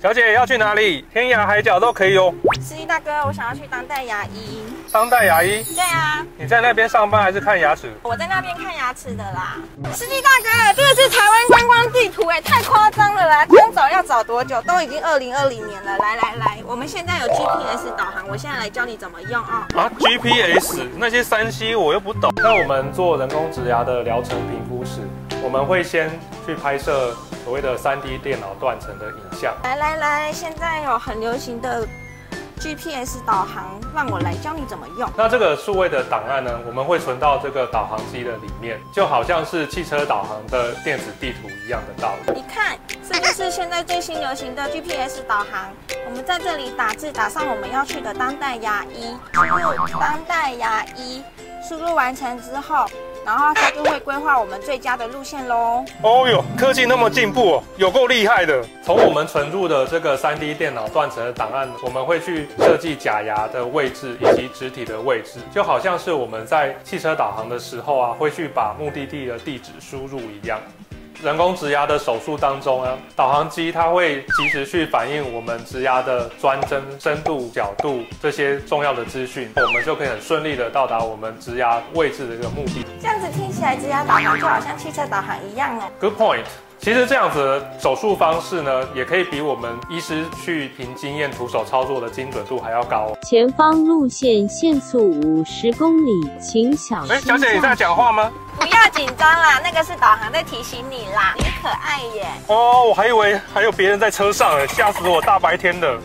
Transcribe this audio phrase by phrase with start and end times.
[0.00, 1.04] 小姐要去哪里？
[1.12, 2.32] 天涯海角都可以哦。
[2.60, 4.62] 司机大哥，我想要去当代牙医。
[4.92, 5.64] 当代牙医？
[5.74, 6.24] 对啊。
[6.36, 7.90] 你在那边上班还是看牙齿？
[8.04, 9.56] 我在那边看牙齿的啦。
[9.92, 13.44] 司机大哥，这个是台湾观光地图哎，太夸张了啦！
[13.46, 14.62] 光找要找多久？
[14.62, 15.98] 都已经二零二零年了。
[15.98, 19.66] 来来来，我们现在有 GPS 导航，我现在来教你怎么用啊。
[19.74, 22.32] 啊，GPS 那些山西我又不懂。
[22.36, 25.00] 那我们做人工植牙的疗程评估时，
[25.42, 26.10] 我们会先
[26.46, 27.14] 去拍摄。
[27.44, 29.54] 所谓的三 D 电脑断层的影像。
[29.62, 31.88] 来来来，现在有很流行的
[32.58, 35.08] GPS 导航，让我来教你怎么用。
[35.16, 42.34] 那这个数位的档案呢，我们会存到这个导航机的里面，就好像是汽车导航的电子地图一样的道理。
[42.34, 42.76] 你看，
[43.08, 45.72] 这就是现在最新流行的 GPS 导航。
[46.04, 51.22] 我们在这里打字，打上我们要去的当代牙医，输入当代牙医，
[51.66, 52.84] 输入完成之后。
[53.28, 55.84] 然后它就会规划我们最佳的路线喽。
[56.00, 58.64] 哦呦，科技那么进步哦，有够厉害的。
[58.82, 70.58] 从我们存入的这个 3D 电脑断层的档案，我们会去设计假牙的位置以及植体的位置，就好像是我们在汽车导航的时候啊，会去把目的地的地址输入一样。
[71.22, 82.86] 人工植牙的手术当中呢，导航机它会及时去反映我们植牙的钻针深度、角度这些重要的资讯，我们就可以很顺利的到达我们植牙位置的一个目的。
[83.00, 85.82] 这样子听起来，植牙导航就好像汽车导航一样哦。
[85.98, 86.67] Good point。
[86.80, 93.12] 其实这样子的手术方式呢，也可以比我们医师去凭经验徒手操作的精准度还要高。
[93.22, 97.14] 前方路线限速五十公里，请小心。
[97.14, 98.30] 哎，小姐你在讲话吗？
[98.58, 101.34] 不要紧张啦，那个是导航在提醒你啦。
[101.36, 102.26] 你可爱耶。
[102.46, 105.20] 哦，我还以为还有别人在车上，吓死我！
[105.20, 105.98] 大白天的。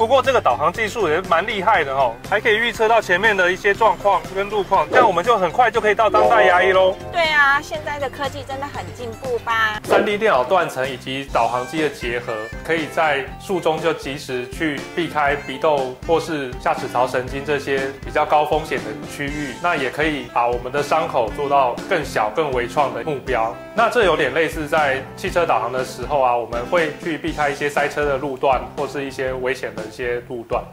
[0.00, 6.96] 不过这个导航技术也蛮厉害的哦，还可以预测到前面的一些状况跟路况，这样我们就很快就可以到当代牙医喽。
[7.12, 12.34] 对啊，现在的科技真的很进步吧？3D 电脑断层以及导航机的结合，
[12.64, 23.54] 可以在术中就及时去避开鼻窦或是下齿槽神经这些比较高风险的区域，那也可以把我们的伤口做到更小、更微创的目标。
[23.74, 29.82] 那这有点类似在汽车导航的时候啊，我们会去避开一些塞车的路段或是一些危险的。
[29.90, 30.64] 一些路段。